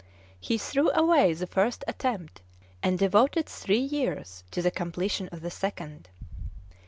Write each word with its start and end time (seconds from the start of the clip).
He 0.39 0.57
threw 0.57 0.89
away 0.93 1.31
the 1.35 1.45
first 1.45 1.83
attempt, 1.87 2.41
and 2.81 2.97
devoted 2.97 3.45
three 3.45 3.77
years 3.81 4.43
to 4.49 4.63
the 4.63 4.71
completion 4.71 5.27
of 5.31 5.41
the 5.41 5.51
second. 5.51 6.09